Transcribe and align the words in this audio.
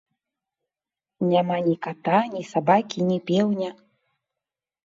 Няма 1.33 1.57
ні 1.69 1.75
ката, 1.87 2.17
ні 2.33 2.43
сабакі, 2.55 2.99
ні 3.11 3.19
пеўня. 3.29 3.69